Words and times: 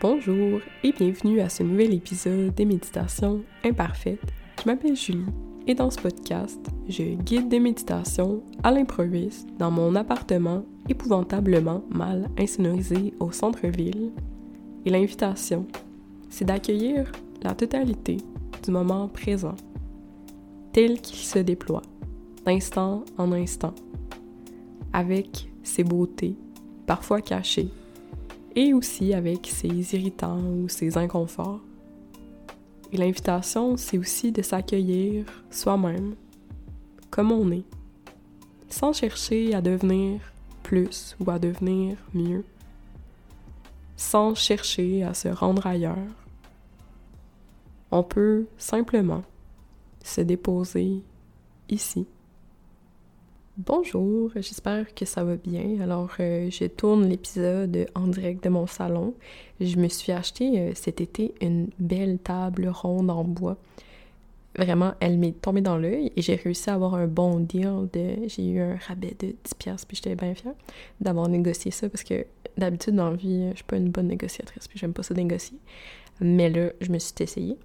Bonjour 0.00 0.60
et 0.84 0.92
bienvenue 0.92 1.40
à 1.40 1.48
ce 1.48 1.64
nouvel 1.64 1.92
épisode 1.92 2.54
des 2.54 2.64
méditations 2.64 3.42
imparfaites. 3.64 4.32
Je 4.62 4.70
m'appelle 4.70 4.94
Julie 4.94 5.26
et 5.66 5.74
dans 5.74 5.90
ce 5.90 5.98
podcast, 5.98 6.60
je 6.88 7.02
guide 7.02 7.48
des 7.48 7.58
méditations 7.58 8.44
à 8.62 8.70
l'improviste 8.70 9.48
dans 9.58 9.72
mon 9.72 9.96
appartement 9.96 10.64
épouvantablement 10.88 11.82
mal 11.90 12.30
insonorisé 12.38 13.12
au 13.18 13.32
centre-ville. 13.32 14.12
Et 14.84 14.90
l'invitation, 14.90 15.66
c'est 16.30 16.44
d'accueillir 16.44 17.10
la 17.42 17.56
totalité 17.56 18.18
du 18.62 18.70
moment 18.70 19.08
présent, 19.08 19.56
tel 20.72 21.00
qu'il 21.00 21.18
se 21.18 21.40
déploie, 21.40 21.82
d'instant 22.46 23.04
en 23.16 23.32
instant, 23.32 23.74
avec 24.92 25.50
ses 25.64 25.82
beautés, 25.82 26.36
parfois 26.86 27.20
cachées, 27.20 27.72
et 28.58 28.74
aussi 28.74 29.14
avec 29.14 29.46
ses 29.46 29.94
irritants 29.94 30.40
ou 30.40 30.68
ses 30.68 30.98
inconforts. 30.98 31.60
Et 32.92 32.96
l'invitation, 32.96 33.76
c'est 33.76 33.98
aussi 33.98 34.32
de 34.32 34.42
s'accueillir 34.42 35.26
soi-même, 35.48 36.16
comme 37.08 37.30
on 37.30 37.52
est, 37.52 37.62
sans 38.68 38.92
chercher 38.92 39.54
à 39.54 39.60
devenir 39.60 40.20
plus 40.64 41.16
ou 41.20 41.30
à 41.30 41.38
devenir 41.38 41.98
mieux, 42.12 42.44
sans 43.96 44.34
chercher 44.34 45.04
à 45.04 45.14
se 45.14 45.28
rendre 45.28 45.64
ailleurs. 45.64 46.16
On 47.92 48.02
peut 48.02 48.46
simplement 48.58 49.22
se 50.02 50.20
déposer 50.20 51.04
ici. 51.68 52.08
Bonjour, 53.66 54.30
j'espère 54.36 54.94
que 54.94 55.04
ça 55.04 55.24
va 55.24 55.34
bien. 55.34 55.80
Alors, 55.82 56.12
euh, 56.20 56.48
je 56.48 56.66
tourne 56.66 57.08
l'épisode 57.08 57.88
en 57.96 58.06
direct 58.06 58.44
de 58.44 58.50
mon 58.50 58.68
salon. 58.68 59.14
Je 59.60 59.76
me 59.78 59.88
suis 59.88 60.12
acheté 60.12 60.60
euh, 60.60 60.70
cet 60.76 61.00
été 61.00 61.34
une 61.40 61.68
belle 61.80 62.20
table 62.20 62.68
ronde 62.68 63.10
en 63.10 63.24
bois. 63.24 63.56
Vraiment, 64.56 64.94
elle 65.00 65.18
m'est 65.18 65.32
tombée 65.32 65.60
dans 65.60 65.76
l'œil 65.76 66.12
et 66.14 66.22
j'ai 66.22 66.36
réussi 66.36 66.70
à 66.70 66.74
avoir 66.74 66.94
un 66.94 67.08
bon 67.08 67.40
deal 67.40 67.88
de... 67.92 68.28
J'ai 68.28 68.48
eu 68.48 68.60
un 68.60 68.76
rabais 68.76 69.16
de 69.18 69.26
10$ 69.26 69.84
puis 69.88 69.96
j'étais 69.96 70.14
bien 70.14 70.36
fière 70.36 70.54
d'avoir 71.00 71.28
négocié 71.28 71.72
ça 71.72 71.88
parce 71.88 72.04
que 72.04 72.26
d'habitude 72.56 72.94
dans 72.94 73.10
la 73.10 73.16
vie, 73.16 73.50
je 73.50 73.56
suis 73.56 73.64
pas 73.64 73.76
une 73.76 73.90
bonne 73.90 74.06
négociatrice 74.06 74.68
puis 74.68 74.78
j'aime 74.78 74.92
pas 74.92 75.02
ça 75.02 75.14
négocier. 75.14 75.58
Mais 76.20 76.48
là, 76.48 76.70
je 76.80 76.92
me 76.92 76.98
suis 77.00 77.14
essayée. 77.18 77.56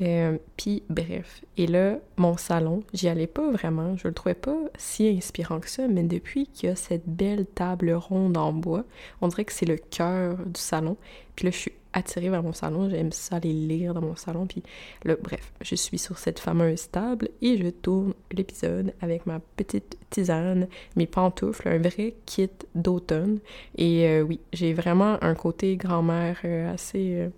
Euh, 0.00 0.38
puis 0.56 0.82
bref, 0.88 1.42
et 1.58 1.66
là, 1.66 1.98
mon 2.16 2.36
salon, 2.36 2.82
j'y 2.94 3.08
allais 3.08 3.26
pas 3.26 3.50
vraiment, 3.50 3.96
je 3.96 4.08
le 4.08 4.14
trouvais 4.14 4.34
pas 4.34 4.56
si 4.78 5.06
inspirant 5.06 5.60
que 5.60 5.68
ça, 5.68 5.86
mais 5.86 6.02
depuis 6.02 6.46
qu'il 6.46 6.70
y 6.70 6.72
a 6.72 6.76
cette 6.76 7.06
belle 7.06 7.46
table 7.46 7.92
ronde 7.92 8.36
en 8.38 8.52
bois, 8.52 8.84
on 9.20 9.28
dirait 9.28 9.44
que 9.44 9.52
c'est 9.52 9.66
le 9.66 9.76
cœur 9.76 10.38
du 10.38 10.60
salon. 10.60 10.96
Puis 11.36 11.44
là, 11.44 11.50
je 11.50 11.56
suis 11.56 11.72
attirée 11.92 12.30
vers 12.30 12.42
mon 12.42 12.54
salon, 12.54 12.88
j'aime 12.88 13.12
ça 13.12 13.36
aller 13.36 13.52
lire 13.52 13.92
dans 13.92 14.00
mon 14.00 14.16
salon, 14.16 14.46
puis 14.46 14.62
là, 15.04 15.14
bref, 15.22 15.52
je 15.60 15.74
suis 15.74 15.98
sur 15.98 16.16
cette 16.16 16.38
fameuse 16.38 16.90
table 16.90 17.28
et 17.42 17.58
je 17.58 17.68
tourne 17.68 18.14
l'épisode 18.32 18.94
avec 19.02 19.26
ma 19.26 19.40
petite 19.56 19.98
tisane, 20.08 20.68
mes 20.96 21.06
pantoufles, 21.06 21.68
un 21.68 21.78
vrai 21.78 22.14
kit 22.24 22.48
d'automne. 22.74 23.40
Et 23.76 24.08
euh, 24.08 24.22
oui, 24.22 24.40
j'ai 24.54 24.72
vraiment 24.72 25.22
un 25.22 25.34
côté 25.34 25.76
grand-mère 25.76 26.40
euh, 26.46 26.72
assez, 26.72 27.28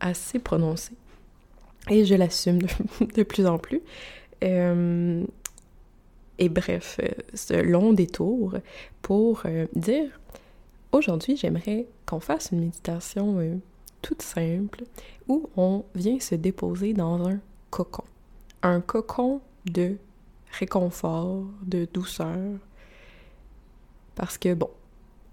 assez 0.00 0.38
prononcé 0.38 0.94
et 1.90 2.04
je 2.04 2.14
l'assume 2.14 2.58
de, 3.14 3.22
plus 3.22 3.46
en 3.46 3.58
plus. 3.58 3.82
Euh, 4.44 5.24
et 6.38 6.48
bref, 6.48 6.98
euh, 7.02 7.08
ce 7.34 7.54
long 7.54 7.92
détour 7.92 8.54
pour 9.02 9.42
euh, 9.46 9.66
dire 9.74 10.20
aujourd'hui, 10.92 11.36
j'aimerais 11.36 11.86
qu'on 12.04 12.20
fasse 12.20 12.50
une 12.52 12.60
méditation 12.60 13.60
toute 14.02 14.22
simple 14.22 14.84
où 15.28 15.48
on 15.56 15.84
vient 15.94 16.20
se 16.20 16.34
déposer 16.34 16.92
dans 16.92 17.26
un 17.28 17.40
cocon. 17.70 18.04
Un 18.62 18.80
cocon 18.80 19.40
de 19.64 19.96
réconfort, 20.58 21.44
de 21.62 21.86
douceur. 21.92 22.58
Parce 24.14 24.38
que, 24.38 24.54
bon, 24.54 24.70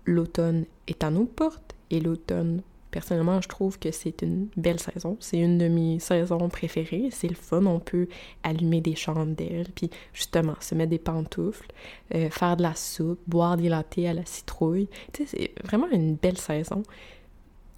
l'automne 0.06 0.66
est 0.88 1.03
à 1.03 1.09
nos 1.09 1.25
portes 1.25 1.75
et 1.90 2.00
l'automne 2.00 2.62
Personnellement, 2.94 3.42
je 3.42 3.48
trouve 3.48 3.80
que 3.80 3.90
c'est 3.90 4.22
une 4.22 4.50
belle 4.56 4.80
saison. 4.80 5.18
C'est 5.20 5.40
une 5.40 5.58
de 5.58 5.68
mes 5.68 5.98
saisons 5.98 6.48
préférées. 6.48 7.09
C'est 7.12 7.28
le 7.28 7.34
fun. 7.34 7.66
On 7.66 7.80
peut 7.80 8.08
allumer 8.44 8.81
des 8.81 8.94
chandelles, 8.94 9.66
puis 9.74 9.90
justement 10.14 10.54
se 10.59 10.76
mettre 10.76 10.92
des 10.92 11.00
pantoufles, 11.00 11.72
euh, 12.14 12.30
faire 12.30 12.56
de 12.56 12.62
la 12.62 12.76
soupe, 12.76 13.20
boire 13.26 13.58
des 13.58 13.68
latés 13.68 14.08
à 14.08 14.14
la 14.14 14.24
citrouille. 14.26 14.90
C'est 15.12 15.56
vraiment 15.64 15.88
une 15.92 16.14
belle 16.14 16.38
saison. 16.38 16.84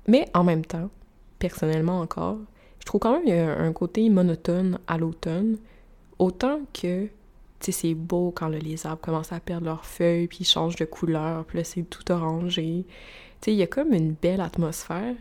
Mais 0.09 0.27
en 0.33 0.43
même 0.43 0.65
temps, 0.65 0.89
personnellement 1.39 2.01
encore, 2.01 2.39
je 2.79 2.85
trouve 2.85 2.99
quand 2.99 3.13
même 3.13 3.23
qu'il 3.23 3.35
y 3.35 3.37
a 3.37 3.57
un 3.57 3.71
côté 3.71 4.09
monotone 4.09 4.79
à 4.85 4.97
l'automne. 4.97 5.59
Autant 6.19 6.59
que 6.73 7.07
c'est 7.61 7.93
beau 7.93 8.33
quand 8.35 8.49
les 8.49 8.85
arbres 8.85 9.01
commencent 9.01 9.31
à 9.31 9.39
perdre 9.39 9.67
leurs 9.67 9.85
feuilles, 9.85 10.27
puis 10.27 10.39
ils 10.41 10.45
changent 10.45 10.75
de 10.75 10.83
couleur, 10.83 11.45
puis 11.45 11.59
là, 11.59 11.63
c'est 11.63 11.83
tout 11.83 12.11
orangé 12.11 12.85
il 13.51 13.57
y 13.57 13.63
a 13.63 13.67
comme 13.67 13.93
une 13.93 14.13
belle 14.13 14.41
atmosphère, 14.41 15.15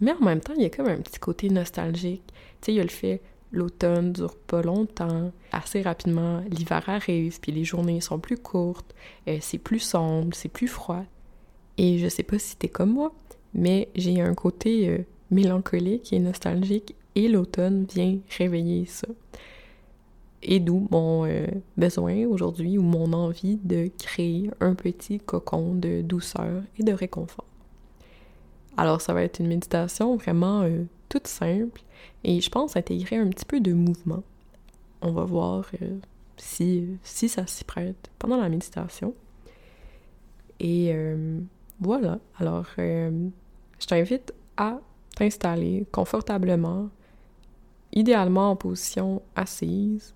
mais 0.00 0.12
en 0.12 0.24
même 0.24 0.40
temps, 0.40 0.54
il 0.56 0.62
y 0.62 0.66
a 0.66 0.70
comme 0.70 0.88
un 0.88 1.00
petit 1.00 1.18
côté 1.18 1.48
nostalgique. 1.48 2.22
Tu 2.26 2.66
sais, 2.66 2.72
il 2.72 2.76
y 2.76 2.80
a 2.80 2.84
le 2.84 2.88
fait 2.88 3.20
l'automne 3.52 4.12
dure 4.12 4.34
pas 4.34 4.62
longtemps, 4.62 5.30
assez 5.52 5.82
rapidement, 5.82 6.40
l'hiver 6.50 6.82
arrive, 6.88 7.38
puis 7.40 7.52
les 7.52 7.64
journées 7.64 8.00
sont 8.00 8.18
plus 8.18 8.38
courtes, 8.38 8.94
euh, 9.28 9.38
c'est 9.40 9.58
plus 9.58 9.78
sombre, 9.78 10.34
c'est 10.34 10.48
plus 10.48 10.68
froid. 10.68 11.04
Et 11.78 11.98
je 11.98 12.08
sais 12.08 12.22
pas 12.22 12.38
si 12.38 12.56
t'es 12.56 12.68
comme 12.68 12.92
moi, 12.92 13.12
mais 13.54 13.88
j'ai 13.94 14.20
un 14.20 14.34
côté 14.34 14.88
euh, 14.88 14.98
mélancolique 15.30 16.12
et 16.12 16.18
nostalgique, 16.18 16.96
et 17.14 17.28
l'automne 17.28 17.84
vient 17.84 18.18
réveiller 18.38 18.86
ça. 18.86 19.08
Et 20.42 20.58
d'où 20.58 20.88
mon 20.90 21.24
euh, 21.26 21.46
besoin 21.76 22.24
aujourd'hui 22.26 22.78
ou 22.78 22.82
mon 22.82 23.12
envie 23.12 23.58
de 23.62 23.90
créer 24.02 24.50
un 24.60 24.74
petit 24.74 25.20
cocon 25.20 25.74
de 25.74 26.00
douceur 26.00 26.62
et 26.78 26.82
de 26.82 26.92
réconfort. 26.92 27.51
Alors, 28.76 29.00
ça 29.00 29.12
va 29.12 29.22
être 29.22 29.40
une 29.40 29.48
méditation 29.48 30.16
vraiment 30.16 30.62
euh, 30.62 30.84
toute 31.08 31.26
simple 31.26 31.82
et 32.24 32.40
je 32.40 32.50
pense 32.50 32.76
intégrer 32.76 33.16
un 33.16 33.28
petit 33.28 33.44
peu 33.44 33.60
de 33.60 33.72
mouvement. 33.72 34.22
On 35.02 35.12
va 35.12 35.24
voir 35.24 35.66
euh, 35.82 35.98
si, 36.36 36.96
si 37.02 37.28
ça 37.28 37.46
s'y 37.46 37.64
prête 37.64 38.10
pendant 38.18 38.36
la 38.36 38.48
méditation. 38.48 39.14
Et 40.60 40.90
euh, 40.94 41.40
voilà. 41.80 42.18
Alors, 42.38 42.66
je 42.76 43.86
t'invite 43.86 44.32
à 44.56 44.78
t'installer 45.16 45.86
confortablement, 45.92 46.88
idéalement 47.92 48.52
en 48.52 48.56
position 48.56 49.22
assise 49.36 50.14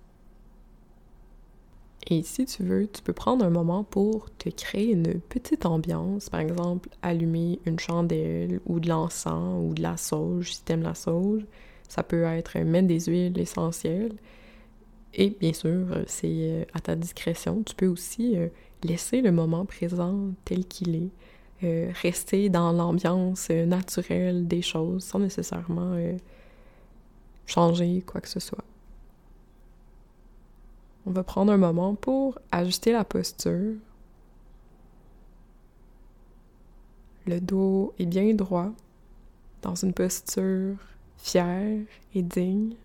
et 2.09 2.23
si 2.23 2.45
tu 2.45 2.63
veux, 2.63 2.87
tu 2.87 3.01
peux 3.01 3.11
prendre 3.13 3.43
un 3.43 3.49
moment 3.49 3.83
pour 3.83 4.29
te 4.37 4.47
créer 4.49 4.91
une 4.93 5.19
petite 5.19 5.65
ambiance, 5.65 6.29
par 6.29 6.39
exemple 6.39 6.89
allumer 7.01 7.59
une 7.65 7.79
chandelle 7.79 8.61
ou 8.65 8.79
de 8.79 8.87
l'encens 8.87 9.61
ou 9.61 9.73
de 9.73 9.81
la 9.81 9.97
sauge 9.97 10.53
si 10.53 10.61
aimes 10.69 10.83
la 10.83 10.95
sauge. 10.95 11.45
Ça 11.89 12.03
peut 12.03 12.23
être 12.23 12.57
mettre 12.59 12.87
des 12.87 13.01
huiles 13.01 13.37
essentielles. 13.37 14.15
Et 15.13 15.31
bien 15.31 15.51
sûr, 15.51 15.85
c'est 16.05 16.27
euh, 16.27 16.63
à 16.73 16.79
ta 16.79 16.95
discrétion. 16.95 17.63
Tu 17.63 17.75
peux 17.75 17.87
aussi 17.87 18.37
euh, 18.37 18.47
laisser 18.83 19.21
le 19.21 19.31
moment 19.31 19.65
présent 19.65 20.31
tel 20.45 20.65
qu'il 20.65 20.95
est. 20.95 21.11
Euh, 21.63 21.91
rester 22.03 22.49
dans 22.49 22.71
l'ambiance 22.71 23.49
naturelle 23.49 24.47
des 24.47 24.61
choses 24.61 25.03
sans 25.03 25.19
nécessairement 25.19 25.97
changer 27.47 28.03
quoi 28.05 28.21
que 28.21 28.29
ce 28.29 28.39
soit. 28.39 28.66
On 31.07 31.11
va 31.11 31.23
prendre 31.23 31.53
un 31.53 31.57
moment 31.57 31.95
pour 31.95 32.37
ajuster 32.51 32.91
la 32.91 33.05
posture. 33.05 33.75
Le 37.25 37.39
dos 37.39 37.93
est 37.97 38.05
bien 38.05 38.33
droit, 38.33 38.73
dans 39.61 39.75
une 39.75 39.93
posture 39.93 40.75
fière 41.15 41.79
et 42.13 42.21
digne. 42.21 42.75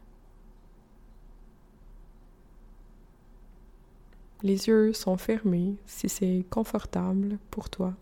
Les 4.44 4.68
yeux 4.68 4.92
sont 4.92 5.16
fermés 5.16 5.74
si 5.86 6.08
c'est 6.08 6.44
confortable 6.48 7.38
pour 7.50 7.70
toi. 7.70 7.92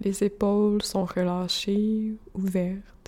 Les 0.00 0.24
épaules 0.24 0.82
sont 0.82 1.04
relâchées, 1.04 2.16
ouvertes. 2.34 2.99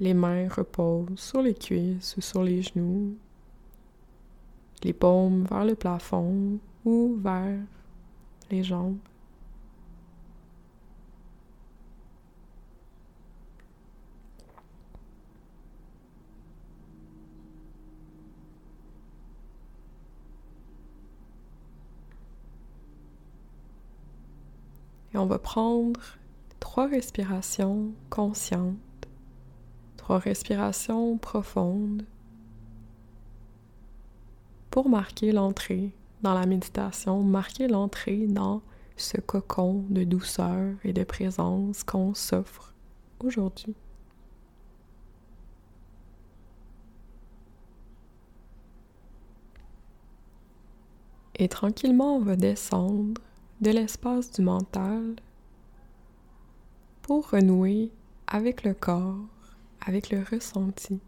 Les 0.00 0.14
mains 0.14 0.48
reposent 0.48 1.18
sur 1.18 1.42
les 1.42 1.52
cuisses 1.52 2.16
ou 2.16 2.22
sur 2.22 2.42
les 2.42 2.62
genoux, 2.62 3.18
les 4.82 4.94
paumes 4.94 5.44
vers 5.44 5.66
le 5.66 5.74
plafond 5.74 6.58
ou 6.86 7.18
vers 7.22 7.58
les 8.50 8.62
jambes. 8.62 8.96
Et 25.12 25.18
on 25.18 25.26
va 25.26 25.38
prendre 25.38 26.00
trois 26.58 26.86
respirations 26.86 27.92
conscientes 28.08 28.78
trois 30.00 30.18
respirations 30.18 31.18
profondes 31.18 32.06
pour 34.70 34.88
marquer 34.88 35.30
l'entrée 35.30 35.90
dans 36.22 36.32
la 36.32 36.46
méditation, 36.46 37.22
marquer 37.22 37.68
l'entrée 37.68 38.26
dans 38.26 38.62
ce 38.96 39.20
cocon 39.20 39.84
de 39.90 40.04
douceur 40.04 40.72
et 40.84 40.94
de 40.94 41.04
présence 41.04 41.84
qu'on 41.84 42.14
s'offre 42.14 42.72
aujourd'hui. 43.22 43.74
Et 51.34 51.48
tranquillement, 51.48 52.16
on 52.16 52.20
va 52.20 52.36
descendre 52.36 53.20
de 53.60 53.70
l'espace 53.70 54.32
du 54.32 54.40
mental 54.40 55.16
pour 57.02 57.28
renouer 57.28 57.90
avec 58.26 58.64
le 58.64 58.72
corps, 58.72 59.26
avec 59.80 60.10
le 60.10 60.22
ressenti. 60.22 61.00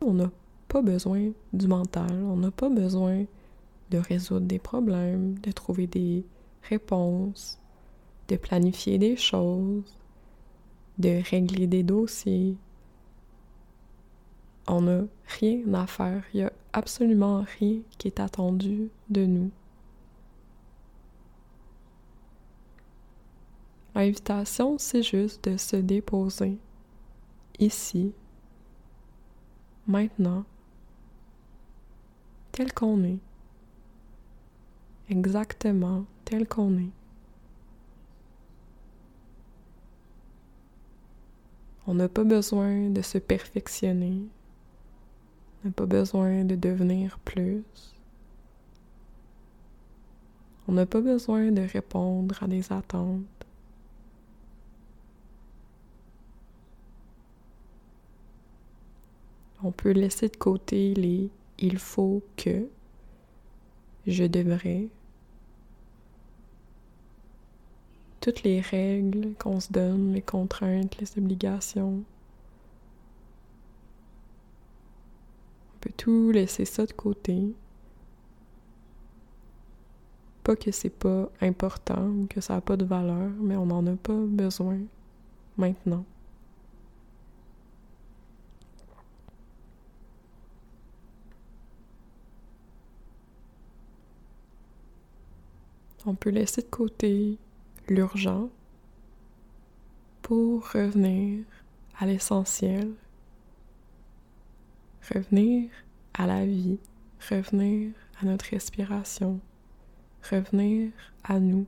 On 0.00 0.12
n'a 0.14 0.30
pas 0.68 0.82
besoin 0.82 1.32
du 1.52 1.66
mental, 1.66 2.22
on 2.24 2.36
n'a 2.36 2.50
pas 2.50 2.68
besoin 2.68 3.24
de 3.90 3.98
résoudre 3.98 4.46
des 4.46 4.58
problèmes, 4.58 5.38
de 5.38 5.50
trouver 5.50 5.86
des 5.86 6.24
réponses, 6.62 7.58
de 8.28 8.36
planifier 8.36 8.98
des 8.98 9.16
choses, 9.16 9.98
de 10.98 11.22
régler 11.28 11.66
des 11.66 11.82
dossiers. 11.82 12.56
On 14.68 14.82
n'a 14.82 15.04
rien 15.40 15.74
à 15.74 15.86
faire, 15.86 16.22
il 16.34 16.38
n'y 16.38 16.46
a 16.46 16.52
absolument 16.72 17.44
rien 17.58 17.80
qui 17.98 18.08
est 18.08 18.20
attendu 18.20 18.90
de 19.10 19.26
nous. 19.26 19.50
L'invitation, 23.94 24.76
c'est 24.78 25.02
juste 25.02 25.48
de 25.48 25.56
se 25.56 25.76
déposer 25.76 26.58
ici 27.58 28.12
maintenant, 29.86 30.44
tel 32.52 32.72
qu'on 32.72 33.02
est, 33.04 33.18
exactement 35.08 36.04
tel 36.24 36.46
qu'on 36.46 36.76
est. 36.78 36.90
On 41.86 41.94
n'a 41.94 42.08
pas 42.08 42.24
besoin 42.24 42.90
de 42.90 43.00
se 43.00 43.18
perfectionner, 43.18 44.22
on 45.62 45.68
n'a 45.68 45.72
pas 45.72 45.86
besoin 45.86 46.44
de 46.44 46.56
devenir 46.56 47.18
plus. 47.20 47.62
On 50.68 50.72
n'a 50.72 50.86
pas 50.86 51.00
besoin 51.00 51.52
de 51.52 51.62
répondre 51.62 52.42
à 52.42 52.48
des 52.48 52.72
attentes. 52.72 53.22
On 59.62 59.70
peut 59.70 59.92
laisser 59.92 60.28
de 60.28 60.36
côté 60.36 60.94
les 60.94 61.30
il 61.58 61.78
faut 61.78 62.22
que, 62.36 62.68
je 64.06 64.24
devrais, 64.24 64.88
toutes 68.20 68.42
les 68.42 68.60
règles 68.60 69.34
qu'on 69.38 69.60
se 69.60 69.72
donne, 69.72 70.12
les 70.12 70.22
contraintes, 70.22 70.98
les 70.98 71.18
obligations. 71.18 72.02
On 75.74 75.78
peut 75.80 75.92
tout 75.96 76.30
laisser 76.32 76.64
ça 76.64 76.84
de 76.86 76.92
côté. 76.92 77.54
Pas 80.46 80.54
que 80.54 80.70
c'est 80.70 80.90
pas 80.90 81.28
important 81.40 82.06
ou 82.06 82.26
que 82.30 82.40
ça 82.40 82.54
n'a 82.54 82.60
pas 82.60 82.76
de 82.76 82.84
valeur, 82.84 83.30
mais 83.40 83.56
on 83.56 83.66
n'en 83.66 83.84
a 83.88 83.96
pas 83.96 84.14
besoin 84.14 84.78
maintenant. 85.56 86.04
on 96.06 96.14
peut 96.14 96.30
laisser 96.30 96.62
de 96.62 96.68
côté 96.68 97.36
l'urgent 97.88 98.48
pour 100.22 100.70
revenir 100.70 101.44
à 101.98 102.06
l'essentiel, 102.06 102.92
revenir 105.12 105.68
à 106.14 106.26
la 106.26 106.46
vie, 106.46 106.78
revenir 107.28 107.90
à 108.20 108.24
notre 108.24 108.46
respiration, 108.46 109.40
revenir 110.30 110.90
à 111.24 111.38
nous. 111.38 111.66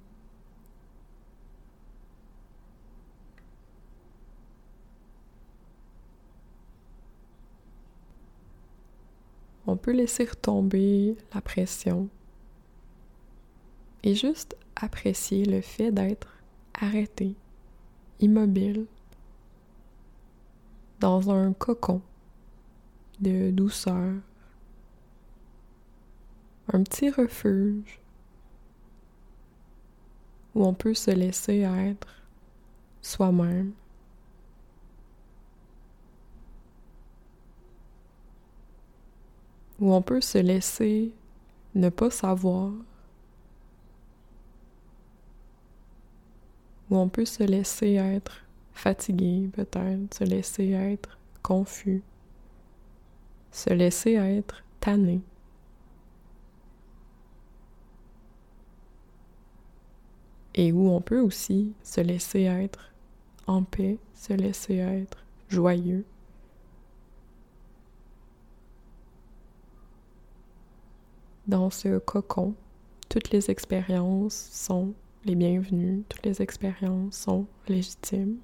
On 9.66 9.76
peut 9.76 9.92
laisser 9.92 10.24
retomber 10.24 11.16
la 11.34 11.42
pression 11.42 12.08
et 14.02 14.14
juste 14.14 14.56
apprécier 14.76 15.44
le 15.44 15.60
fait 15.60 15.92
d'être 15.92 16.38
arrêté, 16.72 17.34
immobile, 18.20 18.86
dans 21.00 21.30
un 21.30 21.52
cocon 21.52 22.00
de 23.20 23.50
douceur, 23.50 24.14
un 26.72 26.82
petit 26.82 27.10
refuge 27.10 28.00
où 30.58 30.64
on 30.64 30.74
peut 30.74 30.94
se 30.94 31.12
laisser 31.12 31.60
être 31.60 32.08
soi-même. 33.00 33.72
Où 39.78 39.94
on 39.94 40.02
peut 40.02 40.20
se 40.20 40.38
laisser 40.38 41.12
ne 41.76 41.90
pas 41.90 42.10
savoir 42.10 42.72
où 46.90 46.96
on 46.96 47.08
peut 47.08 47.24
se 47.24 47.44
laisser 47.44 47.92
être 47.94 48.40
fatigué 48.72 49.48
peut-être, 49.52 50.12
se 50.12 50.24
laisser 50.24 50.70
être 50.72 51.18
confus, 51.40 52.02
se 53.52 53.70
laisser 53.70 54.14
être 54.14 54.64
tanné. 54.80 55.20
Et 60.58 60.72
où 60.72 60.90
on 60.90 61.00
peut 61.00 61.20
aussi 61.20 61.72
se 61.84 62.00
laisser 62.00 62.42
être 62.42 62.92
en 63.46 63.62
paix, 63.62 63.96
se 64.12 64.32
laisser 64.32 64.78
être 64.78 65.24
joyeux. 65.48 66.04
Dans 71.46 71.70
ce 71.70 71.98
cocon, 71.98 72.54
toutes 73.08 73.30
les 73.30 73.52
expériences 73.52 74.48
sont 74.52 74.94
les 75.24 75.36
bienvenus, 75.36 76.02
toutes 76.08 76.26
les 76.26 76.42
expériences 76.42 77.16
sont 77.16 77.46
légitimes. 77.68 78.38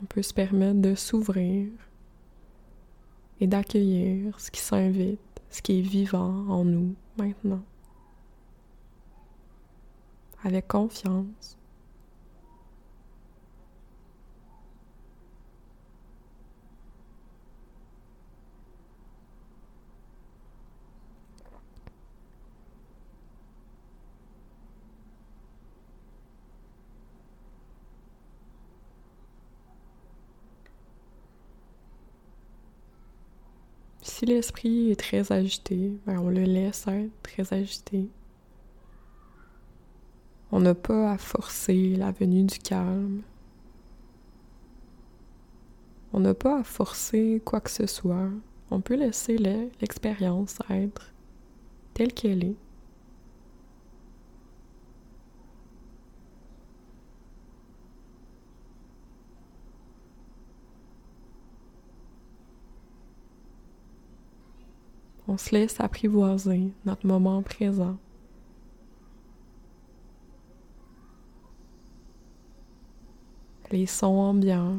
On 0.00 0.06
peut 0.06 0.22
se 0.22 0.32
permettre 0.32 0.80
de 0.80 0.94
s'ouvrir 0.94 1.70
et 3.40 3.48
d'accueillir 3.48 4.38
ce 4.38 4.52
qui 4.52 4.60
s'invite, 4.60 5.18
ce 5.50 5.60
qui 5.60 5.80
est 5.80 5.82
vivant 5.82 6.46
en 6.48 6.64
nous 6.64 6.94
maintenant, 7.16 7.64
avec 10.42 10.68
confiance. 10.68 11.58
Si 34.02 34.26
l'esprit 34.26 34.90
est 34.90 34.96
très 34.96 35.30
agité, 35.30 35.92
ben, 36.06 36.18
on 36.18 36.28
le 36.28 36.42
laisse 36.42 36.88
être 36.88 37.12
très 37.22 37.52
agité. 37.54 38.08
On 40.58 40.62
n'a 40.62 40.74
pas 40.74 41.12
à 41.12 41.18
forcer 41.18 41.94
la 41.94 42.10
venue 42.10 42.42
du 42.42 42.58
calme. 42.58 43.22
On 46.12 46.18
n'a 46.18 46.34
pas 46.34 46.58
à 46.58 46.64
forcer 46.64 47.40
quoi 47.44 47.60
que 47.60 47.70
ce 47.70 47.86
soit. 47.86 48.28
On 48.72 48.80
peut 48.80 48.96
laisser 48.96 49.38
l'expérience 49.38 50.58
être 50.68 51.12
telle 51.94 52.12
qu'elle 52.12 52.42
est. 52.42 52.56
On 65.28 65.38
se 65.38 65.54
laisse 65.54 65.78
apprivoiser 65.78 66.72
notre 66.84 67.06
moment 67.06 67.44
présent. 67.44 67.96
Les 73.70 73.86
sons 73.86 74.06
ambiants, 74.06 74.78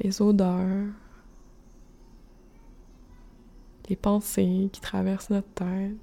les 0.00 0.22
odeurs, 0.22 0.86
les 3.88 3.96
pensées 3.96 4.70
qui 4.72 4.80
traversent 4.80 5.28
notre 5.30 5.48
tête, 5.48 5.96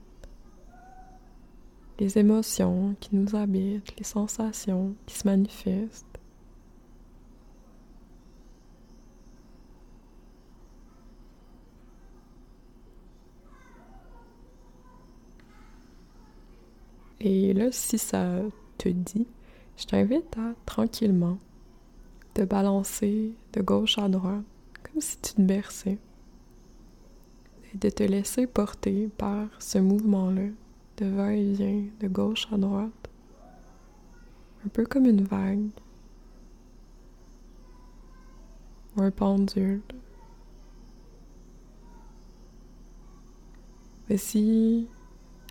les 2.00 2.18
émotions 2.18 2.96
qui 3.00 3.16
nous 3.16 3.36
habitent, 3.36 3.98
les 3.98 4.04
sensations 4.04 4.94
qui 5.08 5.16
se 5.16 5.28
manifestent. 5.28 6.06
Et 17.22 17.54
là, 17.54 17.70
si 17.72 17.98
ça 17.98 18.40
te 18.78 18.88
dit, 18.88 19.28
je 19.80 19.86
t'invite 19.86 20.38
à 20.38 20.54
tranquillement 20.66 21.38
te 22.34 22.42
balancer 22.42 23.32
de 23.54 23.62
gauche 23.62 23.98
à 23.98 24.10
droite, 24.10 24.44
comme 24.84 25.02
si 25.02 25.18
tu 25.20 25.34
te 25.34 25.42
berçais, 25.42 25.98
et 27.74 27.78
de 27.78 27.90
te 27.90 28.04
laisser 28.04 28.46
porter 28.46 29.10
par 29.18 29.48
ce 29.60 29.78
mouvement-là 29.78 30.50
de 30.98 31.06
va-et-vient 31.06 31.86
de 32.02 32.08
gauche 32.10 32.48
à 32.52 32.58
droite, 32.58 33.10
un 34.66 34.70
peu 34.70 34.86
comme 34.86 35.06
une 35.06 35.24
vague 35.24 35.70
ou 38.98 39.02
un 39.02 39.12
pendule. 39.12 39.82
Et 44.10 44.18
si 44.18 44.90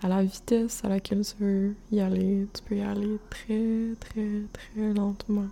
à 0.02 0.08
la 0.08 0.22
vitesse 0.22 0.84
à 0.84 0.88
laquelle 0.88 1.22
tu 1.24 1.34
veux 1.42 1.74
y 1.90 2.00
aller, 2.00 2.46
tu 2.54 2.62
peux 2.62 2.76
y 2.76 2.82
aller 2.82 3.18
très 3.30 3.94
très 4.00 4.42
très 4.52 4.94
lentement. 4.94 5.48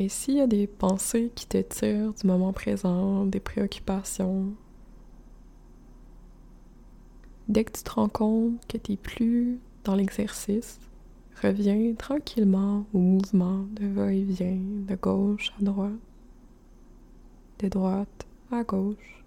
Et 0.00 0.08
s'il 0.08 0.36
y 0.36 0.40
a 0.40 0.46
des 0.46 0.68
pensées 0.68 1.32
qui 1.34 1.44
te 1.44 1.60
tirent 1.60 2.12
du 2.12 2.24
moment 2.24 2.52
présent, 2.52 3.26
des 3.26 3.40
préoccupations, 3.40 4.54
dès 7.48 7.64
que 7.64 7.72
tu 7.72 7.82
te 7.82 7.90
rends 7.90 8.08
compte 8.08 8.64
que 8.68 8.76
tu 8.78 8.92
n'es 8.92 8.96
plus 8.96 9.58
dans 9.82 9.96
l'exercice, 9.96 10.78
reviens 11.42 11.94
tranquillement 11.94 12.86
au 12.94 12.98
mouvement 12.98 13.64
de 13.72 13.88
va-et-vient, 13.88 14.60
de 14.86 14.94
gauche 14.94 15.52
à 15.60 15.64
droite, 15.64 15.90
de 17.58 17.68
droite 17.68 18.26
à 18.52 18.62
gauche. 18.62 19.24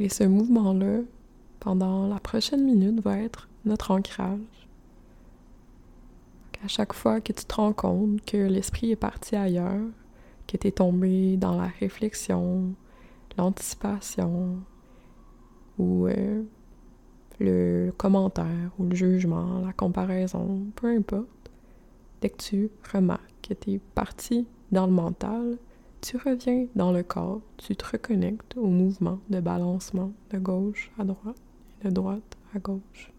Et 0.00 0.08
ce 0.08 0.24
mouvement-là, 0.24 1.02
pendant 1.60 2.08
la 2.08 2.18
prochaine 2.18 2.64
minute, 2.64 3.00
va 3.00 3.16
être 3.20 3.48
notre 3.64 3.92
ancrage 3.92 4.40
à 6.64 6.68
chaque 6.68 6.92
fois 6.92 7.20
que 7.20 7.32
tu 7.32 7.44
te 7.44 7.54
rends 7.54 7.72
compte 7.72 8.24
que 8.24 8.36
l'esprit 8.36 8.92
est 8.92 8.96
parti 8.96 9.34
ailleurs, 9.34 9.88
que 10.46 10.56
tu 10.56 10.68
es 10.68 10.72
tombé 10.72 11.36
dans 11.36 11.56
la 11.56 11.68
réflexion, 11.80 12.74
l'anticipation 13.36 14.60
ou 15.78 16.06
euh, 16.06 16.42
le 17.40 17.92
commentaire 17.96 18.70
ou 18.78 18.84
le 18.84 18.94
jugement, 18.94 19.60
la 19.64 19.72
comparaison, 19.72 20.66
peu 20.76 20.88
importe, 20.88 21.50
dès 22.20 22.30
que 22.30 22.42
tu 22.42 22.70
remarques 22.92 23.22
que 23.42 23.54
tu 23.54 23.72
es 23.72 23.80
parti 23.94 24.46
dans 24.70 24.86
le 24.86 24.92
mental, 24.92 25.58
tu 26.00 26.16
reviens 26.16 26.66
dans 26.74 26.92
le 26.92 27.02
corps, 27.02 27.40
tu 27.56 27.74
te 27.74 27.84
reconnectes 27.84 28.56
au 28.56 28.66
mouvement 28.66 29.18
de 29.30 29.40
balancement 29.40 30.12
de 30.30 30.38
gauche 30.38 30.90
à 30.98 31.04
droite 31.04 31.36
et 31.84 31.88
de 31.88 31.90
droite 31.90 32.36
à 32.54 32.58
gauche. 32.58 33.11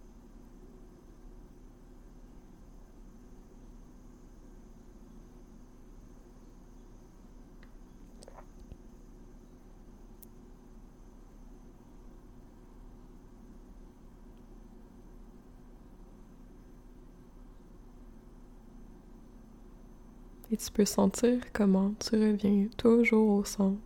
Et 20.53 20.57
tu 20.57 20.69
peux 20.71 20.85
sentir 20.85 21.39
comment 21.51 21.95
tu 21.99 22.15
reviens 22.15 22.67
toujours 22.77 23.37
au 23.39 23.43
centre. 23.43 23.79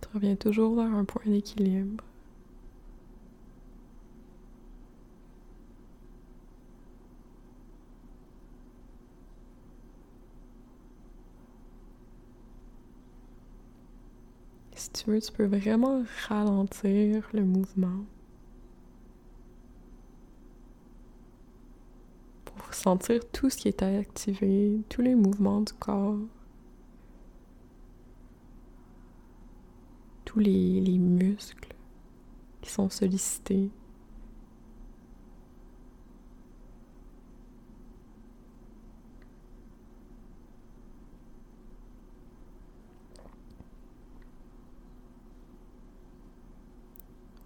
Tu 0.00 0.08
reviens 0.12 0.34
toujours 0.34 0.74
vers 0.74 0.92
un 0.92 1.04
point 1.04 1.22
d'équilibre. 1.26 2.02
Si 14.82 14.90
tu 14.90 15.10
veux, 15.10 15.20
tu 15.20 15.30
peux 15.30 15.44
vraiment 15.44 16.02
ralentir 16.26 17.28
le 17.32 17.44
mouvement 17.44 18.04
pour 22.44 22.74
sentir 22.74 23.20
tout 23.30 23.48
ce 23.48 23.58
qui 23.58 23.68
est 23.68 23.80
activé, 23.80 24.80
tous 24.88 25.02
les 25.02 25.14
mouvements 25.14 25.60
du 25.60 25.72
corps, 25.74 26.18
tous 30.24 30.40
les, 30.40 30.80
les 30.80 30.98
muscles 30.98 31.76
qui 32.60 32.72
sont 32.72 32.90
sollicités. 32.90 33.70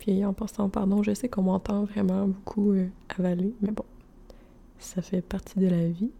Et 0.06 0.24
en 0.24 0.32
passant, 0.32 0.68
pardon, 0.68 1.02
je 1.02 1.12
sais 1.14 1.28
qu'on 1.28 1.42
m'entend 1.42 1.84
vraiment 1.84 2.26
beaucoup 2.28 2.72
euh, 2.72 2.88
avaler, 3.18 3.54
mais 3.60 3.72
bon, 3.72 3.84
ça 4.78 5.02
fait 5.02 5.22
partie 5.22 5.58
de 5.58 5.68
la 5.68 5.88
vie. 5.88 6.10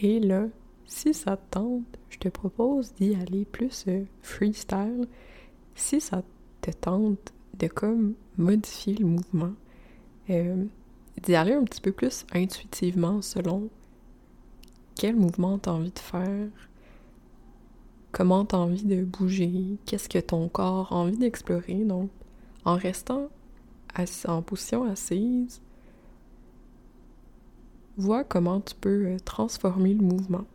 Et 0.00 0.20
là, 0.20 0.46
si 0.88 1.12
ça 1.12 1.36
te 1.36 1.42
tente, 1.50 1.98
je 2.08 2.18
te 2.18 2.28
propose 2.28 2.94
d'y 2.94 3.14
aller 3.14 3.44
plus 3.44 3.84
euh, 3.88 4.04
freestyle. 4.22 5.06
Si 5.74 6.00
ça 6.00 6.22
te 6.62 6.70
tente 6.70 7.32
de 7.58 7.68
comme 7.68 8.14
modifier 8.38 8.94
le 8.94 9.06
mouvement, 9.06 9.52
euh, 10.30 10.64
d'y 11.22 11.34
aller 11.34 11.52
un 11.52 11.64
petit 11.64 11.82
peu 11.82 11.92
plus 11.92 12.24
intuitivement 12.32 13.22
selon 13.22 13.68
quel 14.94 15.14
mouvement 15.14 15.58
tu 15.58 15.68
as 15.68 15.74
envie 15.74 15.92
de 15.92 15.98
faire, 15.98 16.48
comment 18.10 18.46
tu 18.46 18.56
as 18.56 18.58
envie 18.58 18.84
de 18.84 19.04
bouger, 19.04 19.76
qu'est-ce 19.84 20.08
que 20.08 20.18
ton 20.18 20.48
corps 20.48 20.90
a 20.92 20.96
envie 20.96 21.18
d'explorer. 21.18 21.84
Donc, 21.84 22.10
en 22.64 22.76
restant 22.76 23.28
en 24.26 24.42
position 24.42 24.84
assise, 24.84 25.60
vois 27.98 28.24
comment 28.24 28.60
tu 28.60 28.74
peux 28.74 29.06
euh, 29.06 29.16
transformer 29.24 29.92
le 29.92 30.02
mouvement. 30.02 30.46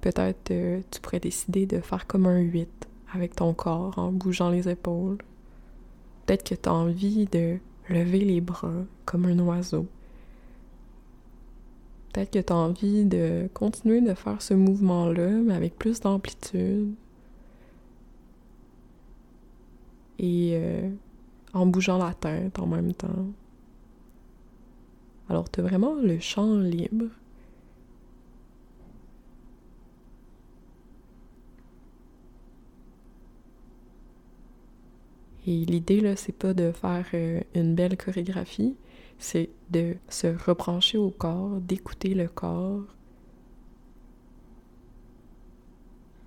Peut-être 0.00 0.50
euh, 0.50 0.80
tu 0.90 1.00
pourrais 1.00 1.20
décider 1.20 1.66
de 1.66 1.80
faire 1.80 2.06
comme 2.06 2.26
un 2.26 2.38
8 2.38 2.88
avec 3.12 3.36
ton 3.36 3.52
corps 3.54 3.98
en 3.98 4.12
bougeant 4.12 4.50
les 4.50 4.68
épaules. 4.68 5.18
Peut-être 6.24 6.48
que 6.48 6.54
tu 6.54 6.68
as 6.68 6.72
envie 6.72 7.26
de 7.26 7.58
lever 7.88 8.20
les 8.20 8.40
bras 8.40 8.84
comme 9.04 9.26
un 9.26 9.38
oiseau. 9.40 9.86
Peut-être 12.12 12.30
que 12.30 12.38
tu 12.38 12.52
as 12.52 12.56
envie 12.56 13.04
de 13.04 13.48
continuer 13.54 14.00
de 14.00 14.14
faire 14.14 14.42
ce 14.42 14.54
mouvement-là, 14.54 15.28
mais 15.28 15.54
avec 15.54 15.78
plus 15.78 16.00
d'amplitude. 16.00 16.94
Et 20.18 20.52
euh, 20.54 20.90
en 21.52 21.66
bougeant 21.66 21.98
la 21.98 22.14
tête 22.14 22.58
en 22.58 22.66
même 22.66 22.92
temps. 22.92 23.26
Alors, 25.28 25.48
tu 25.50 25.60
as 25.60 25.62
vraiment 25.62 25.94
le 25.94 26.18
champ 26.18 26.58
libre. 26.58 27.06
Et 35.50 35.64
l'idée, 35.64 36.00
là, 36.00 36.14
c'est 36.14 36.30
pas 36.30 36.54
de 36.54 36.70
faire 36.70 37.04
euh, 37.12 37.40
une 37.56 37.74
belle 37.74 37.96
chorégraphie, 37.96 38.76
c'est 39.18 39.50
de 39.68 39.96
se 40.08 40.28
rebrancher 40.28 40.96
au 40.96 41.10
corps, 41.10 41.60
d'écouter 41.60 42.14
le 42.14 42.28
corps, 42.28 42.84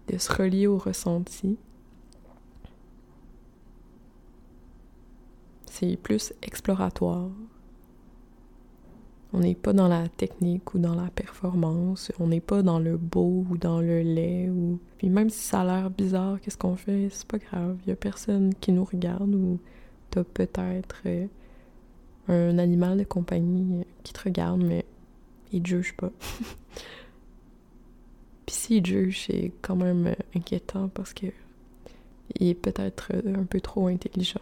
de 0.10 0.18
se 0.18 0.30
relier 0.30 0.68
au 0.68 0.78
ressenti. 0.78 1.58
C'est 5.68 5.96
plus 5.96 6.34
exploratoire. 6.42 7.32
On 9.34 9.40
n'est 9.40 9.56
pas 9.56 9.74
dans 9.74 9.88
la 9.88 10.08
technique 10.10 10.76
ou 10.76 10.80
dans 10.80 10.94
la 10.94 11.10
performance, 11.10 12.12
on 12.20 12.28
n'est 12.28 12.40
pas 12.40 12.62
dans 12.62 12.78
le 12.78 12.98
beau 12.98 13.48
ou 13.50 13.58
dans 13.58 13.82
le 13.82 14.02
laid 14.02 14.52
ou 14.52 14.80
puis 15.00 15.10
même 15.10 15.32
si 15.32 15.40
ça 15.40 15.62
a 15.62 15.66
l'air 15.66 15.90
bizarre 15.90 16.40
qu'est-ce 16.40 16.58
qu'on 16.58 16.76
fait, 16.76 17.10
c'est 17.12 17.28
pas 17.28 17.40
grave, 17.40 17.78
il 17.86 17.90
y 17.90 17.94
a 17.94 17.96
personne 17.96 18.54
qui 18.54 18.72
nous 18.72 18.84
regarde 18.84 19.34
ou 19.34 19.60
t'as 20.12 20.24
peut-être 20.24 21.02
euh, 21.08 21.26
un 22.28 22.60
animal 22.60 23.00
de 23.00 23.04
compagnie 23.04 23.84
qui 24.04 24.14
te 24.14 24.24
regarde 24.24 24.64
mais 24.64 24.86
il 25.52 25.64
te 25.64 25.70
juge 25.70 25.96
pas. 25.96 26.12
puis 28.46 28.56
s'il 28.56 28.86
juge, 28.86 29.26
c'est 29.26 29.52
quand 29.62 29.76
même 29.76 30.16
inquiétant 30.36 30.90
parce 30.90 31.14
que 31.14 31.28
il 32.40 32.50
est 32.50 32.56
peut-être 32.56 33.12
un 33.26 33.44
peu 33.44 33.62
trop 33.62 33.88
intelligent. 33.88 34.42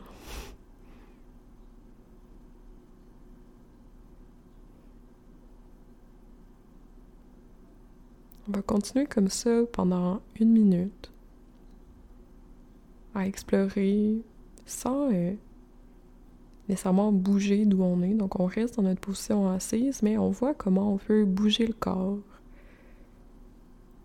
On 8.52 8.58
va 8.58 8.64
continuer 8.64 9.06
comme 9.06 9.30
ça 9.30 9.62
pendant 9.72 10.20
une 10.38 10.52
minute 10.52 11.10
à 13.16 13.26
explorer 13.26 14.18
sans 14.66 15.10
euh, 15.10 15.32
nécessairement 16.68 17.14
bouger 17.14 17.66
d'où 17.66 17.82
on 17.82 18.02
est. 18.02 18.14
Donc 18.14 18.42
on 18.42 18.48
reste 18.48 18.76
dans 18.76 18.84
notre 18.84 19.00
position 19.00 19.50
assise, 19.50 20.04
mais 20.04 20.18
on 20.18 20.32
voit 20.32 20.54
comment 20.54 20.96
on 20.96 20.98
peut 20.98 21.24
bouger 21.24 21.66
le 21.66 21.72
corps. 21.72 22.20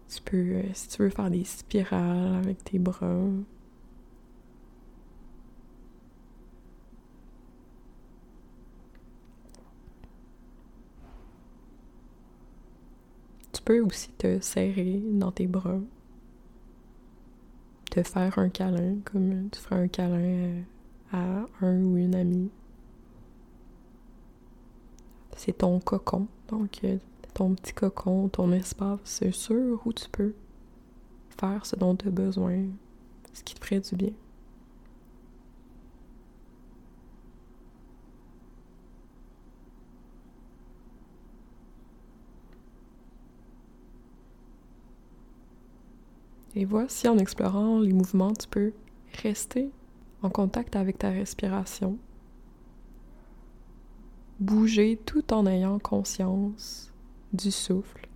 Tu 0.08 0.22
peux, 0.22 0.36
euh, 0.36 0.62
si 0.74 0.90
tu 0.90 1.02
veux 1.02 1.10
faire 1.10 1.28
des 1.28 1.42
spirales 1.42 2.36
avec 2.36 2.62
tes 2.62 2.78
bras, 2.78 3.18
peux 13.66 13.80
aussi 13.80 14.10
te 14.12 14.38
serrer 14.40 15.02
dans 15.10 15.32
tes 15.32 15.48
bras, 15.48 15.80
te 17.90 18.02
faire 18.02 18.38
un 18.38 18.48
câlin 18.48 18.98
comme 19.04 19.50
tu 19.50 19.60
ferais 19.60 19.82
un 19.82 19.88
câlin 19.88 20.62
à 21.12 21.44
un 21.60 21.82
ou 21.82 21.96
une 21.96 22.14
amie. 22.14 22.50
C'est 25.36 25.58
ton 25.58 25.80
cocon, 25.80 26.28
donc 26.48 26.78
euh, 26.84 26.96
ton 27.34 27.54
petit 27.54 27.74
cocon, 27.74 28.28
ton 28.28 28.52
espace 28.52 29.00
sûr 29.32 29.82
où 29.84 29.92
tu 29.92 30.08
peux 30.10 30.32
faire 31.38 31.66
ce 31.66 31.74
dont 31.74 31.96
tu 31.96 32.06
as 32.06 32.12
besoin, 32.12 32.66
ce 33.32 33.42
qui 33.42 33.54
te 33.54 33.64
ferait 33.64 33.80
du 33.80 33.96
bien. 33.96 34.12
Et 46.58 46.64
voici 46.64 47.06
en 47.06 47.18
explorant 47.18 47.80
les 47.80 47.92
mouvements, 47.92 48.32
tu 48.32 48.48
peux 48.48 48.72
rester 49.22 49.70
en 50.22 50.30
contact 50.30 50.74
avec 50.74 50.96
ta 50.96 51.10
respiration. 51.10 51.98
Bouger 54.40 54.98
tout 55.04 55.34
en 55.34 55.46
ayant 55.46 55.78
conscience 55.78 56.94
du 57.34 57.50
souffle. 57.50 58.08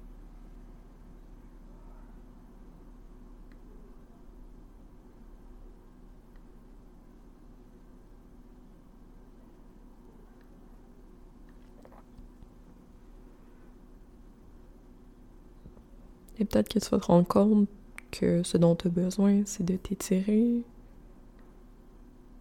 Et 16.39 16.47
peut-être 16.47 16.71
que 16.73 16.79
tu 16.79 16.89
vas 16.89 16.99
te 16.99 17.05
rendre 17.05 17.29
compte 17.29 17.69
que 18.11 18.43
ce 18.43 18.57
dont 18.57 18.77
tu 18.77 18.89
as 18.89 18.91
besoin, 18.91 19.43
c'est 19.45 19.65
de 19.65 19.77
t'étirer, 19.77 20.63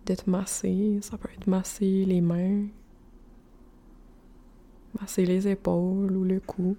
de 0.06 0.16
te 0.16 0.30
masser. 0.30 1.00
Ça 1.02 1.18
peut 1.18 1.30
être 1.36 1.48
masser 1.48 2.06
les 2.06 2.22
mains, 2.22 2.66
masser 5.00 5.26
les 5.26 5.48
épaules 5.48 6.16
ou 6.16 6.24
le 6.24 6.40
cou. 6.40 6.76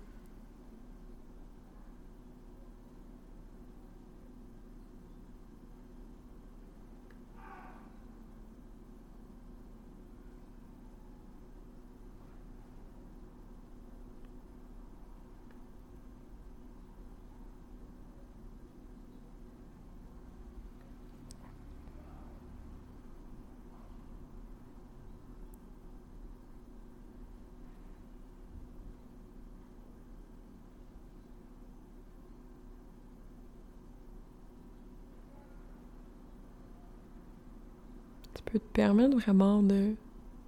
peut 38.61 38.69
te 38.69 38.70
permettre 38.81 39.19
vraiment 39.19 39.63
de 39.63 39.95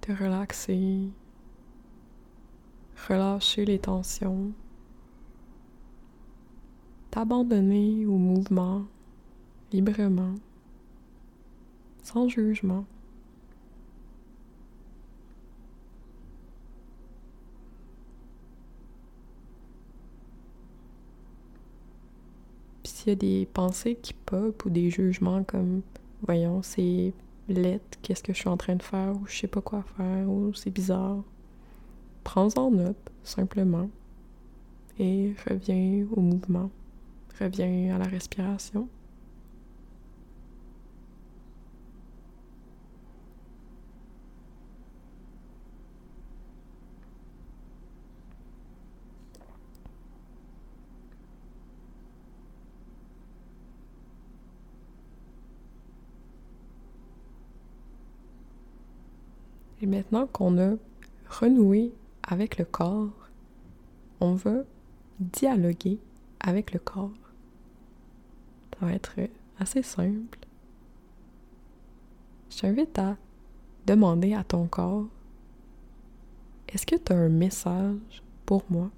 te 0.01 0.11
relaxer, 0.11 1.07
relâcher 3.07 3.63
les 3.63 3.77
tensions, 3.77 4.51
t'abandonner 7.11 8.07
au 8.07 8.17
mouvement 8.17 8.85
librement, 9.71 10.33
sans 12.01 12.27
jugement. 12.27 12.85
Puis 22.81 22.93
s'il 22.93 23.09
y 23.09 23.11
a 23.11 23.15
des 23.15 23.45
pensées 23.45 23.95
qui 24.01 24.15
pop 24.15 24.65
ou 24.65 24.71
des 24.71 24.89
jugements 24.89 25.43
comme 25.43 25.83
voyons, 26.23 26.63
c'est 26.63 27.13
lettre, 27.47 27.97
qu'est-ce 28.01 28.23
que 28.23 28.33
je 28.33 28.39
suis 28.39 28.49
en 28.49 28.57
train 28.57 28.75
de 28.75 28.83
faire, 28.83 29.13
ou 29.15 29.25
je 29.27 29.37
sais 29.37 29.47
pas 29.47 29.61
quoi 29.61 29.83
faire, 29.97 30.29
ou 30.29 30.53
c'est 30.53 30.71
bizarre. 30.71 31.23
Prends-en 32.23 32.71
note, 32.71 33.11
simplement, 33.23 33.89
et 34.99 35.33
reviens 35.49 36.05
au 36.15 36.21
mouvement, 36.21 36.69
reviens 37.39 37.95
à 37.95 37.97
la 37.97 38.05
respiration. 38.05 38.87
Et 59.83 59.85
maintenant 59.85 60.27
qu'on 60.27 60.57
a 60.59 60.75
renoué 61.27 61.91
avec 62.25 62.57
le 62.57 62.63
corps, 62.63 63.29
on 64.21 64.33
va 64.33 64.63
dialoguer 65.19 65.99
avec 66.39 66.71
le 66.71 66.79
corps. 66.79 67.11
Ça 68.79 68.85
va 68.85 68.93
être 68.93 69.19
assez 69.59 69.83
simple. 69.83 70.39
Je 72.49 72.59
t'invite 72.59 72.97
à 72.97 73.17
demander 73.85 74.33
à 74.33 74.45
ton 74.45 74.67
corps, 74.67 75.07
est-ce 76.69 76.85
que 76.85 76.95
tu 76.95 77.11
as 77.11 77.17
un 77.17 77.27
message 77.27 78.23
pour 78.45 78.63
moi? 78.69 78.89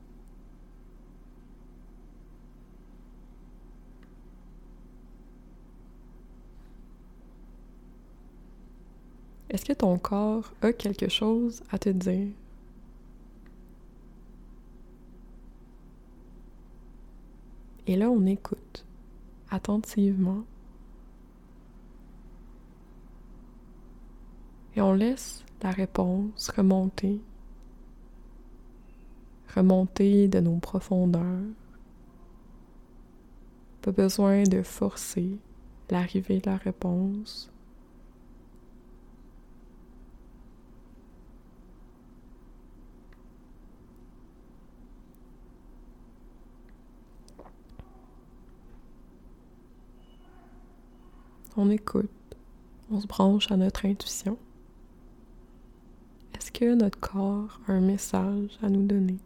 Est-ce 9.55 9.63
que 9.63 9.71
ton 9.71 9.97
corps 9.97 10.51
a 10.61 10.73
quelque 10.73 11.07
chose 11.07 11.63
à 11.71 11.79
te 11.79 11.87
dire? 11.87 12.27
Et 17.87 17.95
là, 17.95 18.11
on 18.11 18.25
écoute 18.25 18.85
attentivement. 19.49 20.43
Et 24.75 24.81
on 24.81 24.91
laisse 24.91 25.45
la 25.63 25.71
réponse 25.71 26.49
remonter, 26.49 27.21
remonter 29.55 30.27
de 30.27 30.41
nos 30.41 30.57
profondeurs. 30.57 31.45
Pas 33.81 33.91
besoin 33.93 34.43
de 34.43 34.61
forcer 34.63 35.39
l'arrivée 35.89 36.41
de 36.41 36.49
la 36.49 36.57
réponse. 36.57 37.54
On 51.57 51.69
écoute, 51.69 52.09
on 52.91 52.99
se 52.99 53.07
branche 53.07 53.51
à 53.51 53.57
notre 53.57 53.85
intuition. 53.85 54.37
Est-ce 56.35 56.51
que 56.51 56.75
notre 56.75 56.99
corps 56.99 57.59
a 57.67 57.71
un 57.71 57.81
message 57.81 58.57
à 58.61 58.69
nous 58.69 58.85
donner? 58.85 59.17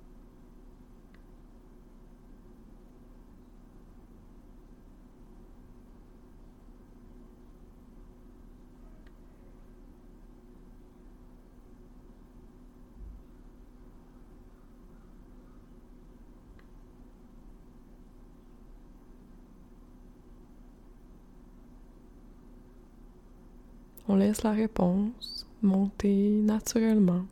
On 24.12 24.16
laisse 24.16 24.42
la 24.42 24.54
réponse 24.54 25.46
monter 25.62 26.32
naturellement 26.42 27.26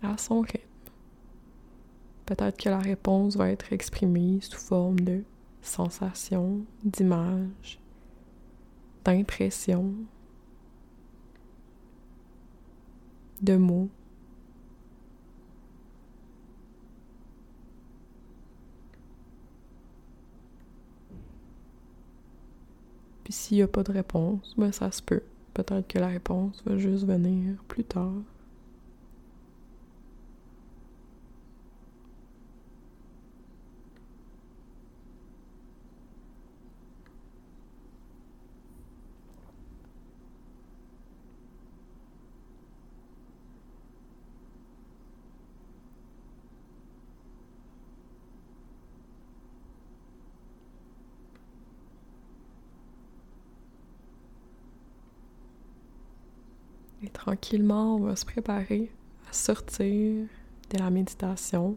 à 0.00 0.16
son 0.16 0.42
rythme. 0.42 0.60
Peut-être 2.24 2.56
que 2.56 2.68
la 2.68 2.78
réponse 2.78 3.36
va 3.36 3.50
être 3.50 3.72
exprimée 3.72 4.38
sous 4.40 4.60
forme 4.60 5.00
de 5.00 5.24
sensations, 5.60 6.64
d'images, 6.84 7.80
d'impressions, 9.04 9.92
de 13.42 13.56
mots. 13.56 13.88
S'il 23.34 23.56
n'y 23.56 23.62
a 23.62 23.68
pas 23.68 23.82
de 23.82 23.92
réponse, 23.92 24.54
ben 24.56 24.72
ça 24.72 24.90
se 24.92 25.02
peut. 25.02 25.22
Peut-être 25.54 25.88
que 25.88 25.98
la 25.98 26.08
réponse 26.08 26.62
va 26.66 26.78
juste 26.78 27.04
venir 27.04 27.56
plus 27.68 27.84
tard. 27.84 28.12
Et 57.04 57.10
tranquillement, 57.44 57.96
on 57.96 57.98
va 57.98 58.16
se 58.16 58.24
préparer 58.24 58.90
à 59.28 59.32
sortir 59.34 60.26
de 60.70 60.78
la 60.78 60.88
méditation, 60.88 61.76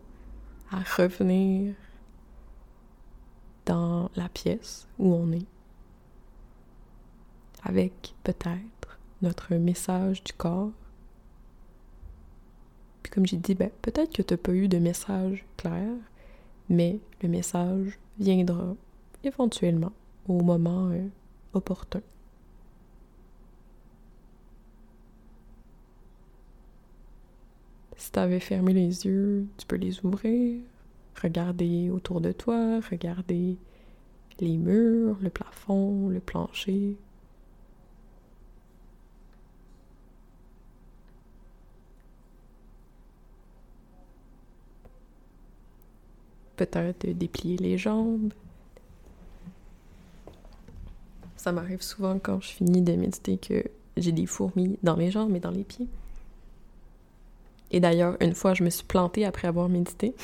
à 0.71 0.80
revenir 0.80 1.75
dans 3.65 4.10
la 4.15 4.30
pièce 4.30 4.88
où 4.97 5.13
on 5.13 5.30
est, 5.34 5.45
avec 7.63 8.15
peut-être 8.23 8.97
notre 9.21 9.56
message 9.56 10.23
du 10.23 10.32
corps. 10.32 10.71
Puis 13.03 13.12
comme 13.12 13.25
j'ai 13.25 13.36
dit, 13.36 13.53
ben, 13.53 13.69
peut-être 13.82 14.13
que 14.13 14.21
tu 14.21 14.34
n'as 14.34 14.38
pas 14.38 14.53
eu 14.53 14.69
de 14.69 14.77
message 14.77 15.45
clair, 15.58 15.89
mais 16.69 17.01
le 17.21 17.27
message 17.27 17.99
viendra 18.17 18.73
éventuellement 19.25 19.91
au 20.30 20.41
moment 20.41 20.91
euh, 20.91 21.10
opportun. 21.53 22.01
Si 27.98 28.12
tu 28.12 28.20
avais 28.20 28.40
fermé 28.40 28.74
les 28.74 29.06
yeux, 29.06 29.48
tu 29.58 29.66
peux 29.66 29.76
les 29.76 30.06
ouvrir, 30.06 30.62
regarder 31.22 31.90
autour 31.90 32.22
de 32.22 32.32
toi, 32.32 32.80
regarder 32.90 33.58
les 34.40 34.58
murs, 34.58 35.18
le 35.22 35.30
plafond, 35.30 36.10
le 36.10 36.20
plancher. 36.20 36.96
Peut-être 46.56 47.06
déplier 47.08 47.58
les 47.58 47.78
jambes. 47.78 48.34
Ça 51.36 51.52
m'arrive 51.52 51.82
souvent 51.82 52.20
quand 52.20 52.42
je 52.42 52.50
finis 52.50 52.82
de 52.82 52.96
méditer 52.96 53.38
que 53.38 53.64
j'ai 53.96 54.12
des 54.12 54.26
fourmis 54.26 54.78
dans 54.84 54.96
les 54.96 55.12
jambes 55.12 55.36
et 55.36 55.40
dans 55.40 55.52
les 55.52 55.64
pieds. 55.64 55.88
Et 57.71 57.80
d'ailleurs, 57.80 58.17
une 58.21 58.34
fois, 58.34 58.53
je 58.53 58.63
me 58.63 58.69
suis 58.69 58.86
plantée 58.86 59.25
après 59.25 59.47
avoir 59.47 59.69
médité. 59.69 60.15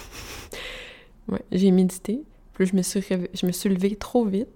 j'ai 1.51 1.71
médité, 1.71 2.21
puis 2.53 2.65
je 2.65 2.75
me 2.75 2.81
suis 2.81 3.01
je 3.01 3.45
me 3.45 3.51
suis 3.51 3.69
levée 3.69 3.95
trop 3.95 4.25
vite, 4.25 4.49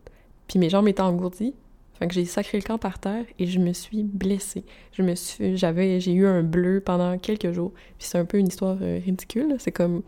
puis 0.48 0.60
mes 0.60 0.70
jambes 0.70 0.88
étaient 0.88 1.02
engourdies. 1.02 1.54
Fait 1.98 2.08
que 2.08 2.14
j'ai 2.14 2.26
sacré 2.26 2.60
le 2.60 2.64
camp 2.64 2.78
par 2.78 3.00
terre 3.00 3.26
et 3.40 3.48
je 3.48 3.58
me 3.58 3.74
suis 3.74 4.04
blessée. 4.04 4.64
Je 4.92 5.02
me 5.02 5.16
suis 5.16 5.58
j'avais 5.58 6.00
j'ai 6.00 6.14
eu 6.14 6.28
un 6.28 6.44
bleu 6.44 6.80
pendant 6.80 7.18
quelques 7.18 7.52
jours. 7.52 7.72
Puis 7.98 8.08
c'est 8.08 8.20
un 8.20 8.26
peu 8.26 8.38
une 8.38 8.48
histoire 8.48 8.78
euh, 8.82 9.00
ridicule, 9.04 9.56
c'est 9.58 9.72
comme 9.72 10.04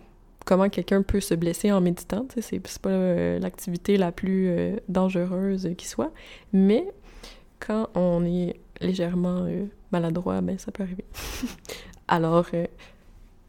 comment 0.45 0.69
quelqu'un 0.69 1.01
peut 1.01 1.19
se 1.19 1.33
blesser 1.33 1.71
en 1.71 1.81
méditant, 1.81 2.27
c'est 2.29 2.41
c'est 2.41 2.81
pas 2.81 2.89
euh, 2.89 3.39
l'activité 3.39 3.97
la 3.97 4.11
plus 4.11 4.49
euh, 4.49 4.75
dangereuse 4.87 5.71
qui 5.77 5.87
soit, 5.87 6.11
mais 6.53 6.85
quand 7.59 7.89
on 7.95 8.23
est 8.23 8.55
légèrement 8.81 9.47
maladroit, 9.91 10.41
ben 10.41 10.57
ça 10.57 10.71
peut 10.71 10.83
arriver. 10.83 11.05
Alors, 12.12 12.48
euh, 12.56 12.65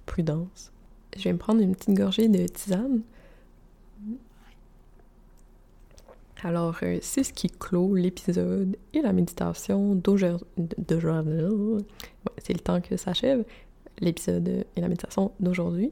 prudence. 0.04 0.70
Je 1.16 1.24
vais 1.24 1.32
me 1.32 1.38
prendre 1.38 1.62
une 1.62 1.74
petite 1.74 1.94
gorgée 1.94 2.28
de 2.28 2.46
tisane. 2.46 3.00
Alors, 6.42 6.76
euh, 6.82 6.98
c'est 7.00 7.24
ce 7.24 7.32
qui 7.32 7.48
clôt 7.48 7.94
l'épisode 7.94 8.76
et 8.92 9.00
la 9.00 9.14
méditation 9.14 9.94
d'aujourd'hui. 9.94 10.46
c'est 12.36 12.52
le 12.52 12.60
temps 12.60 12.82
que 12.82 12.98
s'achève 12.98 13.46
l'épisode 13.98 14.66
et 14.76 14.80
la 14.80 14.88
méditation 14.88 15.32
d'aujourd'hui. 15.40 15.90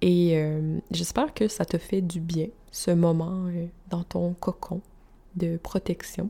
Et 0.00 0.36
euh, 0.36 0.78
j'espère 0.90 1.32
que 1.32 1.46
ça 1.46 1.64
te 1.64 1.78
fait 1.78 2.02
du 2.02 2.18
bien, 2.18 2.48
ce 2.72 2.90
moment 2.90 3.46
dans 3.88 4.02
ton 4.02 4.34
cocon 4.34 4.80
de 5.36 5.58
protection. 5.58 6.28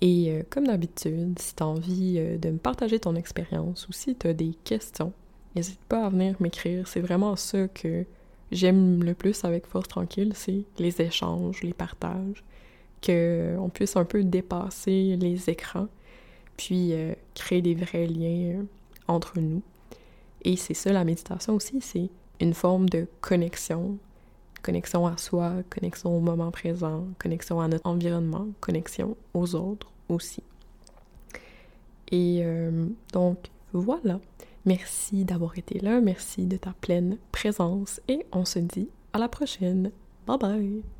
Et 0.00 0.30
euh, 0.30 0.42
comme 0.48 0.66
d'habitude, 0.66 1.38
si 1.38 1.54
tu 1.54 1.62
as 1.62 1.66
envie 1.66 2.16
euh, 2.18 2.38
de 2.38 2.50
me 2.50 2.58
partager 2.58 3.00
ton 3.00 3.16
expérience 3.16 3.88
ou 3.88 3.92
si 3.92 4.14
tu 4.14 4.28
as 4.28 4.32
des 4.32 4.54
questions, 4.64 5.12
n'hésite 5.56 5.80
pas 5.88 6.06
à 6.06 6.08
venir 6.08 6.36
m'écrire. 6.40 6.86
C'est 6.86 7.00
vraiment 7.00 7.34
ça 7.36 7.66
que 7.68 8.04
j'aime 8.52 9.02
le 9.02 9.14
plus 9.14 9.44
avec 9.44 9.66
Force 9.66 9.88
Tranquille, 9.88 10.32
c'est 10.34 10.62
les 10.78 11.00
échanges, 11.02 11.62
les 11.62 11.72
partages, 11.72 12.44
qu'on 13.04 13.12
euh, 13.12 13.68
puisse 13.72 13.96
un 13.96 14.04
peu 14.04 14.22
dépasser 14.22 15.16
les 15.16 15.50
écrans, 15.50 15.88
puis 16.56 16.92
créer 17.34 17.62
des 17.62 17.74
vrais 17.74 18.06
liens 18.06 18.64
entre 19.06 19.38
nous. 19.38 19.62
Et 20.42 20.56
c'est 20.56 20.74
ça 20.74 20.92
la 20.92 21.04
méditation 21.04 21.54
aussi, 21.54 21.80
c'est 21.80 22.10
une 22.40 22.54
forme 22.54 22.88
de 22.88 23.06
connexion, 23.20 23.96
connexion 24.62 25.06
à 25.06 25.16
soi, 25.16 25.52
connexion 25.70 26.16
au 26.16 26.20
moment 26.20 26.50
présent, 26.50 27.06
connexion 27.18 27.60
à 27.60 27.68
notre 27.68 27.86
environnement, 27.86 28.46
connexion 28.60 29.16
aux 29.34 29.54
autres 29.54 29.90
aussi. 30.08 30.42
Et 32.10 32.40
euh, 32.42 32.86
donc 33.12 33.50
voilà, 33.72 34.20
merci 34.64 35.24
d'avoir 35.24 35.58
été 35.58 35.78
là, 35.80 36.00
merci 36.00 36.46
de 36.46 36.56
ta 36.56 36.72
pleine 36.80 37.18
présence 37.32 38.00
et 38.08 38.26
on 38.32 38.44
se 38.44 38.58
dit 38.58 38.88
à 39.12 39.18
la 39.18 39.28
prochaine. 39.28 39.90
Bye 40.26 40.38
bye 40.38 40.97